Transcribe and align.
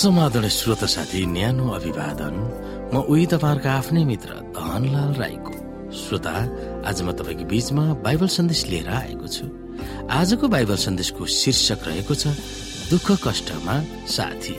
समाधान 0.00 0.48
श्रोत 0.48 0.84
साथी 0.88 1.20
न्यानो 1.28 1.68
अभिवादन। 1.76 2.34
म 2.88 3.04
उही 3.04 3.26
तपाईँहरूको 3.36 3.68
आफ्नै 3.68 4.04
मित्र 4.08 4.30
धनलाल 4.56 5.12
राईको। 5.20 5.52
श्रोता 5.92 6.32
आज 6.88 7.02
म 7.04 7.12
तपाईँको 7.12 7.44
बीचमा 7.44 7.84
बाइबल 8.00 8.28
सन्देश 8.32 8.60
लिएर 8.72 8.88
आएको 8.88 9.26
छु। 9.28 9.44
आजको 10.08 10.48
बाइबल 10.48 10.76
सन्देशको 10.80 11.20
शीर्षक 11.20 11.80
रहेको 11.84 12.14
छ 12.16 12.32
दुःख 12.88 13.08
कष्टमा 13.28 13.76
साथी। 14.08 14.56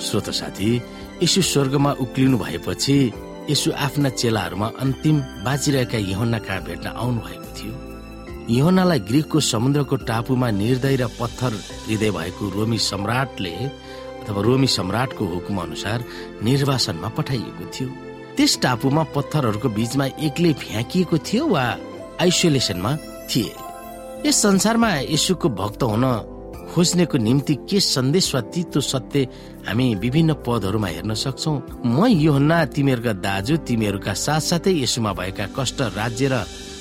श्रोत 0.00 0.28
साथी 0.40 0.70
यसो 1.22 1.42
स्वर्गमा 1.52 1.92
उक्लिनु 2.00 2.38
भएपछि 2.38 2.98
यसो 3.50 3.70
आफ्ना 3.72 4.08
चेलाहरूमा 4.10 4.66
अन्तिम 4.80 5.16
बाँचिरहेका 5.44 5.98
यहोन्ना 5.98 6.38
कहाँ 6.38 6.62
भेट्न 6.64 6.86
आउनु 6.86 7.20
भएको 7.20 7.48
थियो। 7.56 7.74
यहोनालाई 8.50 8.98
ग्रिकको 8.98 9.40
समुद्रको 9.40 9.96
टापुमा 10.08 10.50
निर्दय 10.50 10.96
र 10.96 11.06
पत्थर 11.20 11.52
हृदय 11.86 12.10
भएको 12.10 12.48
रोमी 12.50 12.78
सम्राटले 12.78 13.54
अथवा 14.20 14.40
रोमी 14.42 14.66
सम्राटको 14.66 15.24
हुकुम 15.24 15.56
अनुसार 15.62 16.04
निर्वासनमा 16.44 17.08
पठाइएको 17.08 17.64
थियो। 17.74 17.88
त्यस 18.36 18.52
टापुमा 18.62 19.02
पत्थरहरूको 19.16 19.68
बीचमा 19.68 20.06
एक्लै 20.20 20.52
फ्याँकिएको 20.52 21.18
थियो 21.18 21.46
वा 21.46 21.64
आइसोलेसनमा 22.20 22.92
थिए। 23.30 23.52
यस 24.26 24.36
संसारमा 24.42 24.90
यसुको 25.08 25.48
भक्त 25.48 25.82
हुन 25.82 26.04
खोज्नेको 26.78 27.18
निम्ति 27.18 27.54
के 27.66 27.78
सन्देश 27.82 28.34
वा 28.34 28.40
तितो 28.54 28.80
सत्य 28.80 29.26
हामी 29.66 29.86
विभिन्न 29.98 30.34
पदहरूमा 30.46 30.88
हेर्न 30.88 31.14
सक्छौ? 31.18 31.52
म 31.82 32.06
योहन्ना 32.06 32.58
तिमीहरूका 32.70 33.12
दाजु 33.18 33.56
तिमीहरूका 33.66 34.12
साथसाथै 34.14 34.72
यसुमा 34.86 35.12
भएका 35.18 35.46
कष्ट 35.58 35.78
राज्य 35.98 36.26
र 36.30 36.34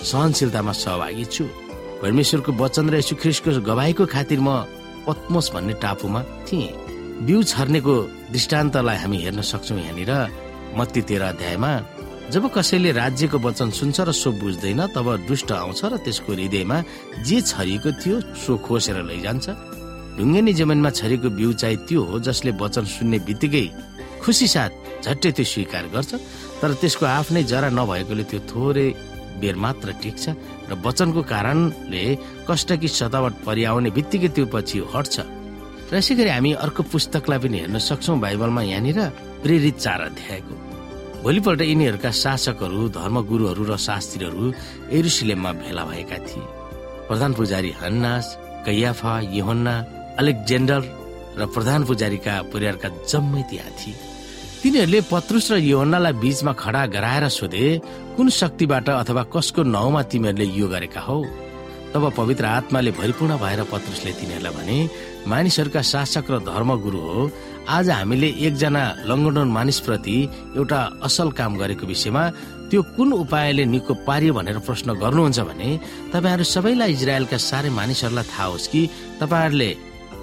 सहनशीलतामा 0.06 0.74
सहभागी 0.78 1.26
छु। 1.34 1.46
परमेश्वरको 1.98 2.52
वचन 2.62 2.86
र 2.94 3.02
यसु 3.02 3.16
ख्रिस्टको 3.18 3.66
गवाईको 3.66 4.06
खातिर 4.06 4.40
म 4.40 4.70
पद्मोस 5.10 5.48
भन्ने 5.58 5.74
टापुमा 5.82 6.22
थिएँ। 6.46 6.78
बिउ 7.26 7.42
छर्नेको 7.50 7.96
दृष्टान्तलाई 8.38 8.98
हामी 9.02 9.18
हेर्न 9.26 9.42
सक्छौँ 9.42 9.82
यहाँनिर। 9.82 10.14
मत्ती 10.78 11.02
तेह्र 11.10 11.24
अध्यायमा 11.34 11.72
जब 12.30 12.44
कसैले 12.54 12.92
राज्यको 13.02 13.38
वचन 13.42 13.70
सुन्छ 13.74 13.98
र 14.06 14.12
सो 14.14 14.30
बुझ्दैन 14.38 14.94
तब 14.94 15.26
दुष्ट 15.26 15.52
आउँछ 15.58 15.82
र 15.90 15.98
त्यसको 16.06 16.34
हृदयमा 16.38 16.78
जे 17.26 17.42
छरिएको 17.42 17.90
थियो 17.98 18.16
सो 18.38 18.62
खोसेर 18.62 19.02
लैजान्छ। 19.02 19.48
ढुङ्गेनी 20.18 20.54
जमिनमा 20.60 20.90
छरेको 21.00 21.30
बिउ 21.38 21.52
चाहिँ 21.62 21.78
त्यो 21.88 22.02
हो 22.10 22.20
जसले 22.26 22.52
वचन 22.58 22.86
सुन्ने 22.86 23.18
बित्तिकै 23.28 23.66
खुसी 24.22 24.48
साथ 24.50 24.72
झट्टै 25.06 25.32
त्यो 25.38 25.46
स्वीकार 25.46 25.86
गर्छ। 25.94 26.12
तर 26.62 26.74
त्यसको 26.82 27.06
आफ्नै 27.06 27.44
जरा 27.46 27.70
नभएकोले 27.70 28.24
त्यो 28.26 28.40
थोरै 28.50 28.88
बेर 29.42 29.56
मात्र 29.56 29.88
टिक्छ 30.02 30.24
र 30.70 30.72
वचनको 30.86 31.22
कारणले 31.22 32.04
कष्ट 32.50 32.70
कि 32.82 32.88
सतावट 32.90 33.34
परिआउने 33.46 33.90
बित्तिकै 33.94 34.30
त्यो 34.34 34.46
पछि 34.50 34.78
हट्छ। 34.94 35.16
र 35.88 35.94
यसै 36.02 36.14
गरी 36.18 36.30
हामी 36.34 36.52
अर्को 36.66 36.82
पुस्तकलाई 36.92 37.40
पनि 37.40 37.58
हेर्न 37.62 37.78
सक्छौँ 37.78 38.18
बाइबलमा 38.20 38.62
यहाँनिर 38.74 39.00
प्रेरित 39.46 39.78
चार 39.78 40.02
अध्यायको 40.10 40.54
भोलिपल्ट 41.24 41.62
यिनीहरूका 41.62 42.12
शासकहरू 42.24 42.82
धर्मगुरुहरू 42.98 43.64
र 43.70 43.74
शास्त्रीहरू 43.78 44.44
एरुसिलेममा 44.98 45.52
भेला 45.62 45.84
भएका 45.86 46.18
थिए। 46.26 46.46
प्रधान 47.08 47.32
पुजारी 47.38 47.72
हन्नास 47.82 48.26
कैयाफा 48.66 49.14
योहन्ना 49.38 49.76
अलेक्जेन्डर 50.20 50.82
र 51.40 51.46
प्रधान 51.56 51.84
पुजारीका 51.86 52.34
परिवारका 52.54 52.90
जम्मै 53.06 53.42
त्यहाँ 53.50 53.74
थिए 53.80 53.96
तिनीहरूले 54.62 55.00
पत्रुस 55.12 55.48
र 55.52 55.58
योहन्नालाई 55.64 56.14
बीचमा 56.24 56.54
खडा 56.54 56.82
गराएर 56.96 57.26
सोधे 57.32 57.66
कुन 58.16 58.28
शक्तिबाट 58.40 58.88
अथवा 59.02 59.24
कसको 59.34 59.62
नाउँमा 59.76 60.02
तिमीहरूले 60.12 60.46
यो 60.52 60.68
गरेका 60.68 61.02
हौ? 61.02 61.20
तब 61.94 62.04
पवित्र 62.18 62.46
आत्माले 62.58 62.92
भरिपूर्ण 62.92 63.38
भएर 63.38 63.62
पत्रुसले 63.72 64.12
तिनीहरूलाई 64.20 64.54
भने 64.54 64.78
मानिसहरूका 65.26 65.82
शासक 65.84 66.26
र 66.32 66.36
धर्मगुरु 66.44 67.00
हो 67.00 67.22
आज 67.70 67.90
हामीले 67.92 68.30
एकजना 68.40 68.84
लङ्गडन 69.10 69.48
मानिसप्रति 69.58 70.18
एउटा 70.58 70.80
असल 71.08 71.30
काम 71.40 71.52
गरेको 71.58 71.86
विषयमा 71.88 72.24
त्यो 72.70 72.82
कुन 72.96 73.10
उपायले 73.16 73.66
निको 73.66 73.94
पारियो 74.08 74.34
भनेर 74.34 74.60
प्रश्न 74.68 74.90
गर्नुहुन्छ 75.00 75.40
भने 75.50 75.70
तपाईँहरू 76.14 76.44
सबैलाई 76.46 76.92
इजरायलका 76.92 77.38
साह्रै 77.40 77.70
मानिसहरूलाई 77.80 78.26
थाहा 78.32 78.46
होस् 78.52 78.68
कि 78.72 78.82
तपाईँहरूले 79.22 79.70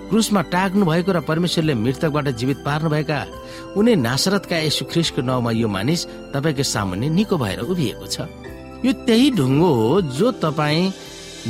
क्रुसमा 0.09 0.41
टाक्नु 0.55 0.85
भएको 0.87 1.13
र 1.13 1.21
परमेश्वरले 1.29 1.75
मृतकबाट 1.75 2.29
जीवित 2.39 2.59
पार्नु 2.67 2.89
भएका 2.91 3.19
उनी 3.77 3.93
नासरतका 4.07 4.57
यसु 4.69 4.85
ख्रिसको 4.93 5.21
नाउँमा 5.23 5.51
यो 5.61 5.69
मानिस 5.69 6.01
तपाईँको 6.35 6.63
सामुन्ने 6.63 7.09
निको 7.19 7.37
भएर 7.39 7.61
उभिएको 7.73 8.07
छ। 8.07 8.17
यो 8.85 8.93
त्यही 9.07 9.31
ढुङ्गो 9.39 9.71
हो 9.75 10.01
जो 10.19 10.31
तपाईँ 10.45 10.93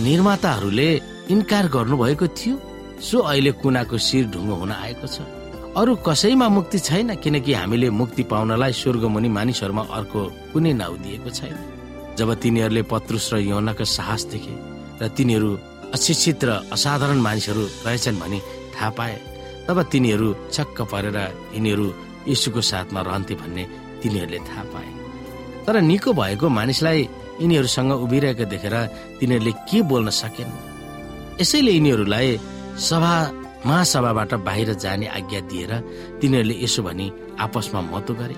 निर्माताहरूले 0.06 0.90
इन्कार 1.34 1.64
गर्नुभएको 1.74 2.26
थियो। 2.38 2.54
सो 3.02 3.18
अहिले 3.26 3.52
कुनाको 3.62 3.98
शिर 3.98 4.24
ढुङ्गो 4.32 4.54
हुन 4.54 4.72
आएको 4.72 5.06
छ। 5.06 5.16
अरू 5.76 5.92
कसैमा 6.06 6.48
मुक्ति 6.48 6.78
छैन 6.78 7.14
किनकि 7.18 7.52
हामीले 7.52 7.90
मुक्ति 7.90 8.22
पाउनलाई 8.30 8.72
स्वर्गमुनि 8.72 9.28
मानिसहरूमा 9.28 9.82
अर्को 9.98 10.20
कुनै 10.52 10.72
नाउँ 10.72 10.98
दिएको 11.02 11.30
छैन। 11.30 11.56
जब 12.18 12.28
तिनीहरूले 12.42 12.82
पत्रुस 12.86 13.34
र 13.34 13.38
यौनाको 13.50 13.84
साहस 13.84 14.22
देखे 14.30 14.54
र 15.02 15.08
तिनीहरू 15.10 15.50
अशिक्षित 15.94 16.44
र 16.44 16.50
असाधारण 16.74 17.18
मानिसहरू 17.22 17.64
रहेछन् 17.86 18.20
भनी 18.20 18.38
थाहा 18.74 18.90
पाए। 18.98 19.16
तब 19.66 19.78
तिनीहरू 19.92 20.28
छक्क 20.52 20.78
परेर 20.92 21.18
यिनीहरू 21.54 21.86
यीशुको 22.28 22.60
साथमा 22.60 23.00
रहन्थे 23.00 23.34
भन्ने 23.40 23.64
तिनीहरूले 24.02 24.38
थाहा 24.48 24.62
पाए। 24.74 24.90
तर 25.64 25.74
निको 25.80 26.10
भएको 26.12 26.46
मानिसलाई 26.48 27.00
यिनीहरूसँग 27.42 27.92
उभिरहेको 28.04 28.44
देखेर 28.52 28.76
तिनीहरूले 29.20 29.52
के 29.70 29.78
बोल्न 29.86 30.10
सकेन? 30.10 30.50
यसैले 31.40 31.72
यिनीहरूलाई 31.72 32.28
सभा 32.88 33.14
महासभाबाट 33.66 34.32
बाहिर 34.46 34.74
जाने 34.74 35.06
आज्ञा 35.08 35.40
दिएर 35.50 35.72
तिनीहरूले 36.20 36.54
यसो 36.64 36.82
भनी 36.82 37.06
आपसमा 37.38 37.80
मतो 37.94 38.14
गरे। 38.20 38.36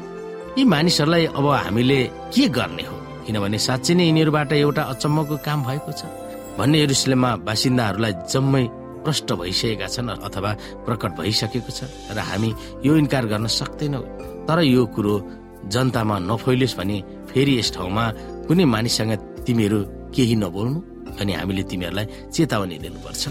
यी 0.58 0.64
मानिसहरूलाई 0.64 1.24
अब 1.32 1.46
हामीले 1.64 2.00
के 2.36 2.44
गर्ने 2.52 2.84
हो? 2.84 2.96
किनभने 3.24 3.58
साँच्चै 3.58 3.94
नै 3.96 4.04
यिनीहरूबाट 4.06 4.52
एउटा 4.52 4.82
अचम्मको 4.92 5.36
काम 5.40 5.58
भएको 5.66 5.92
छ। 5.92 6.04
भन्ने 6.58 6.78
एरुसलेममा 6.84 7.30
बासिन्दाहरूलाई 7.46 8.12
जम्मै 8.32 8.64
प्रष्ट 9.04 9.28
भइसकेका 9.40 9.86
छन् 9.94 10.10
अथवा 10.26 10.50
प्रकट 10.86 11.12
भइसकेको 11.18 11.70
छ 11.78 11.80
र 12.16 12.18
हामी 12.28 12.50
यो 12.86 12.92
इन्कार 13.02 13.24
गर्न 13.32 13.46
सक्दैनौ। 13.60 14.00
तर 14.46 14.58
यो 14.74 14.82
कुरो 14.94 15.14
जनतामा 15.72 16.16
नफैलियोस् 16.30 16.76
भने 16.78 16.96
फेरि 17.30 17.52
यस 17.58 17.68
ठाउँमा 17.76 18.04
कुनै 18.46 18.64
मानिससँग 18.74 19.12
तिमीहरू 19.46 19.78
केही 20.14 20.36
नबोल्नु 20.42 20.80
अनि 21.20 21.32
हामीले 21.38 21.62
तिमीहरूलाई 21.70 22.06
चेतावनी 22.34 22.76
दिनुपर्छ। 22.84 23.22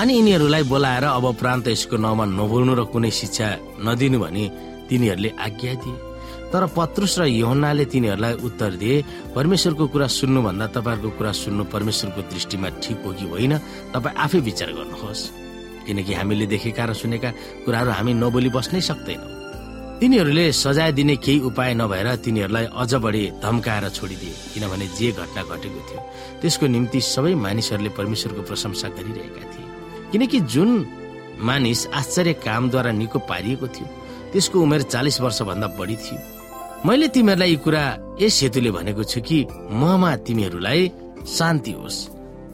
अनि 0.00 0.12
यिनीहरूलाई 0.18 0.62
बोलाएर 0.72 1.04
अब 1.18 1.26
प्रान्त 1.40 1.66
यसको 1.68 1.96
नाउँमा 2.04 2.24
नबोल्नु 2.38 2.72
र 2.80 2.82
कुनै 2.92 3.10
शिक्षा 3.20 3.46
नदिनु 3.86 4.18
भने 4.22 4.44
तिनीहरूले 4.88 5.30
आज्ञा 5.46 5.72
दिए। 5.82 6.11
तर 6.52 6.66
पत्रुस 6.76 7.18
र 7.18 7.24
योहन्नाले 7.32 7.84
तिनीहरूलाई 7.88 8.34
उत्तर 8.44 8.72
दिए 8.76 9.04
परमेश्वरको 9.34 9.86
कुरा 9.88 10.06
सुन्नुभन्दा 10.06 10.66
तपाईँहरूको 10.76 11.16
कुरा 11.18 11.32
सुन्नु 11.32 11.64
परमेश्वरको 11.72 12.20
दृष्टिमा 12.28 12.68
ठिक 12.84 12.98
हो 13.04 13.12
कि 13.12 13.24
होइन? 13.32 13.52
तपाईँ 13.92 14.16
आफै 14.16 14.40
विचार 14.40 14.70
गर्नुहोस्। 14.72 15.22
किनकि 15.86 16.12
हामीले 16.14 16.46
देखेका 16.46 16.84
र 16.84 16.92
सुनेका 16.92 17.30
कुराहरू 17.64 17.90
हामी 17.90 18.12
नबोली 18.14 18.50
बस्नै 18.52 18.80
सक्दैनौँ। 18.80 19.30
तिनीहरूले 20.00 20.44
सजाय 20.52 20.92
दिने 20.92 21.16
केही 21.16 21.40
उपाय 21.48 21.74
नभएर 21.74 22.08
तिनीहरूलाई 22.20 22.66
अझ 22.74 22.94
बढी 23.00 23.22
धम्काएर 23.40 23.88
छोडिदिए 23.88 24.34
किनभने 24.52 24.86
जे 24.98 25.08
घटना 25.12 25.42
घटेको 25.42 25.80
थियो 25.88 26.00
त्यसको 26.42 26.66
निम्ति 26.66 27.00
सबै 27.00 27.34
मानिसहरूले 27.34 27.90
परमेश्वरको 27.96 28.42
प्रशंसा 28.42 28.88
गरिरहेका 28.98 29.42
थिए। 29.52 29.66
किनकि 30.12 30.40
जुन 30.52 30.70
मानिस 31.40 31.86
आश्चर्य 31.94 32.32
कामद्वारा 32.44 32.92
निको 32.92 33.18
पारिएको 33.30 33.66
थियो 33.66 33.88
त्यसको 34.32 34.56
उमेर 34.60 34.82
चालिस 34.82 35.20
वर्षभन्दा 35.20 35.66
बढी 35.78 35.96
थियो। 35.96 36.20
मैले 36.82 37.08
तिमीहरूलाई 37.14 37.50
यी 37.50 37.56
कुरा 37.62 37.82
यस 38.18 38.42
हेतुले 38.42 38.70
भनेको 38.74 39.02
छु 39.06 39.20
कि 39.22 39.38
ममा 39.70 40.10
तिमीहरूलाई 40.26 40.80
शान्ति 41.30 41.72
होस्। 41.78 41.98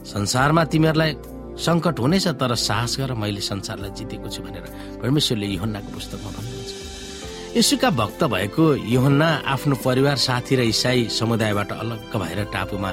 संसारमा 0.04 0.64
तिमीहरूलाई 0.68 1.12
सङ्कट 1.56 1.96
हुनेछ 1.96 2.26
तर 2.36 2.52
साहस 2.52 2.92
गर 3.00 3.12
मैले 3.16 3.40
संसारलाई 3.40 3.90
जितेको 3.96 4.28
छु 4.28 4.40
भनेर। 4.44 5.00
परमेश्वरले 5.00 5.46
योहन्नाको 5.56 5.90
पुस्तकमा 5.96 6.30
भन्नुहुन्छ। 6.36 7.56
यसुका 7.56 7.90
भक्त 7.90 8.20
भएको 8.28 8.64
योहन्ना 8.92 9.28
आफ्नो 9.48 9.74
परिवार 9.80 10.16
साथी 10.20 10.54
र 10.56 10.60
इसाई 10.76 11.08
समुदायबाट 11.08 11.72
अलग्ग 11.72 12.12
भएर 12.20 12.40
टापुमा 12.52 12.90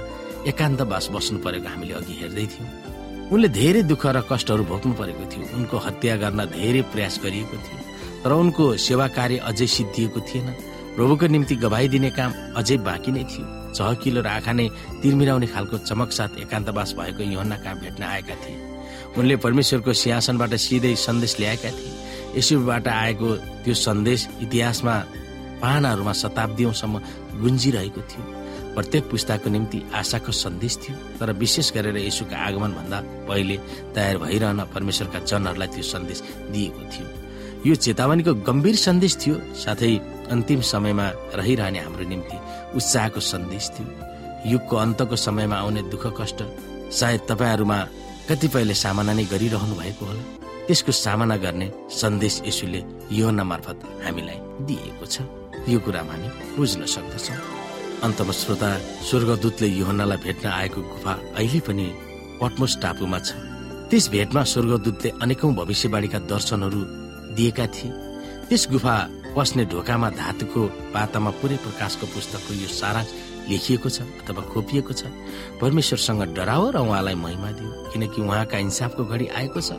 एकान्तवास 0.48 1.06
बस्नु 1.12 1.38
परेको 1.44 1.68
हामीले 1.68 1.94
अघि 2.00 2.16
हेर्दै 2.22 2.46
थियौँ। 2.48 2.70
उनले 3.36 3.48
धेरै 3.52 3.82
दुःख 3.92 4.04
र 4.08 4.24
कष्टहरू 4.32 4.64
भोग्नु 4.72 4.94
परेको 4.96 5.24
थियो। 5.32 5.44
उनको 5.52 5.76
हत्या 5.84 6.16
गर्न 6.16 6.40
धेरै 6.56 6.82
प्रयास 6.96 7.20
गरिएको 7.24 7.58
थियो। 7.60 7.80
तर 8.24 8.32
उनको 8.32 8.64
सेवा 8.88 9.08
कार्य 9.12 9.38
अझै 9.52 9.68
सिद्धिएको 9.68 10.20
थिएन। 10.32 10.48
प्रभुको 10.96 11.28
निम्ति 11.28 11.56
गवाई 11.56 11.88
दिने 11.88 12.10
काम 12.10 12.32
अझै 12.56 12.78
बाँकी 12.80 13.12
नै 13.12 13.24
थियो। 13.28 13.46
चहकिलो 13.76 14.22
र 14.22 14.28
आँखा 14.28 14.54
नै 14.56 14.68
तिरमिराउने 15.02 15.48
खालको 15.48 15.78
चमक 15.84 16.12
साथ 16.12 16.40
एकान्तवास 16.40 16.94
भएको 16.96 17.24
योहन्ना 17.24 17.58
कहाँ 17.60 17.80
भेट्न 17.80 18.04
आएका 18.04 18.36
थिए। 18.44 18.56
उनले 19.18 19.36
परमेश्वरको 19.44 19.94
सिंहासनबाट 19.94 20.54
सिधै 20.56 20.96
सन्देश 20.96 21.40
ल्याएका 21.40 21.70
थिए। 21.70 21.94
यसुबाट 22.40 22.88
आएको 22.88 23.30
त्यो 23.64 23.74
सन्देश 23.74 24.28
इतिहासमा 24.42 24.96
पानाहरूमा 25.62 26.14
शताब्दीौँसम्म 26.14 26.96
गुन्जिरहेको 27.44 28.02
थियो। 28.02 28.24
प्रत्येक 28.76 29.04
पुस्ताको 29.12 29.50
निम्ति 29.50 29.80
आशाको 29.96 30.32
सन्देश 30.32 30.74
थियो 30.84 30.96
तर 31.20 31.32
विशेष 31.32 31.72
गरेर 31.76 31.98
यसुका 31.98 32.36
आगमन 32.38 32.72
भन्दा 32.72 33.00
पहिले 33.28 33.56
तयार 33.96 34.18
भइरहन 34.24 34.60
परमेश्वरका 34.74 35.20
जनहरूलाई 35.20 35.68
त्यो 35.68 35.84
सन्देश 35.84 36.22
दिएको 36.52 36.84
थियो। 36.92 37.08
यो 37.66 37.76
चेतावनीको 37.76 38.34
गम्भीर 38.46 38.76
सन्देश 38.78 39.14
थियो। 39.22 39.36
साथै 39.58 39.94
अन्तिम 40.34 40.62
समयमा 40.62 41.06
रहिरहने 41.34 41.80
हाम्रो 41.82 42.06
निम्ति 42.06 42.38
उत्साहको 42.78 43.20
सन्देश 43.20 43.66
थियो। 43.74 43.88
युगको 44.54 44.76
अन्तको 44.76 45.16
समयमा 45.18 45.56
आउने 45.58 45.82
दुःख 45.90 46.06
कष्ट 46.20 46.40
सायद 46.94 47.22
तपाईँहरूमा 47.30 47.78
कतिपयले 48.30 48.74
सामना 48.74 49.14
नै 49.18 49.26
गरिरहनु 49.34 49.76
भएको 49.82 50.06
होला। 50.06 50.24
त्यसको 50.68 50.92
सामना 50.94 51.36
गर्ने 51.42 51.68
सन्देश 51.90 52.36
यसुले 52.46 52.82
योना 53.12 53.44
मार्फत 53.50 53.78
हामीलाई 54.06 54.40
दिएको 54.68 55.06
छ। 55.06 55.26
यो 55.66 55.80
कुरामा 55.82 56.14
हामी 56.14 56.30
बुझ्न 56.58 56.86
सक्दछौँ। 56.86 57.42
अन्तमा 58.06 58.34
श्रोता 58.42 58.70
स्वर्गदूतले 59.10 59.68
योहनालाई 59.82 60.18
भेट्न 60.22 60.46
आएको 60.54 60.82
गुफा 60.82 61.14
अहिले 61.34 61.60
पनि 61.66 61.86
पटमोस 62.42 62.74
टापुमा 62.78 63.20
छ। 63.26 63.30
त्यस 63.90 64.06
भेटमा 64.14 64.42
स्वर्गदूतले 64.54 65.10
अनेकौं 65.24 65.54
भविष्यवाणीका 65.56 66.20
दर्शनहरू 66.30 66.82
दिएका 67.36 67.66
थिए। 67.68 67.92
त्यस 68.50 68.64
गुफा 68.72 68.96
पस्ने 69.36 69.64
ढोकामा 69.68 70.10
धातुको 70.16 70.62
पातामा 70.96 71.32
पुरै 71.40 71.58
प्रकाशको 71.64 72.06
पुस्तकको 72.08 72.52
यो 72.56 72.68
सारांश 72.72 73.10
लेखिएको 73.50 73.90
छ 73.90 74.02
अथवा 74.22 74.42
खोपिएको 74.54 74.94
छ। 74.94 75.12
परमेश्वरसँग 75.62 76.22
डराओ 76.34 76.66
र 76.72 76.78
उहाँलाई 76.82 77.16
महिमा 77.16 77.50
दियो 77.58 77.72
किनकि 77.94 78.22
उहाँका 78.22 78.58
इन्साफको 78.58 79.04
घडी 79.06 79.28
आएको 79.38 79.60
छ। 79.62 79.70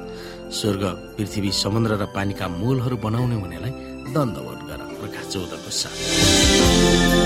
स्वर्ग 0.52 0.82
पृथ्वी 1.16 1.50
समुद्र 1.52 1.90
र 1.98 2.04
पानीका 2.14 2.46
मूलहरू 2.48 2.96
बनाउने 3.02 3.36
हुनेलाई 3.42 3.72
दण्डवट 4.14 4.60
गर। 4.68 4.80
प्रकाश 5.00 5.24
चौधको 5.32 5.70
साथ। 5.70 7.25